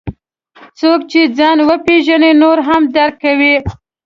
[0.79, 3.55] څوک چې ځان وپېژني، نور هم درک کوي.